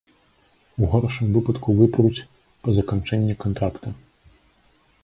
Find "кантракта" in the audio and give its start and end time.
3.47-3.87